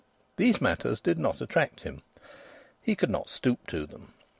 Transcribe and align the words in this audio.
These 0.37 0.59
matters 0.59 0.99
did 0.99 1.19
not 1.19 1.41
attract 1.41 1.81
him. 1.81 2.01
He 2.81 2.95
could 2.95 3.11
not 3.11 3.29
stoop 3.29 3.67
to 3.67 3.85
them. 3.85 4.13